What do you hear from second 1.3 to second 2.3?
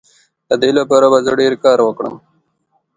ډیر کار وکړم.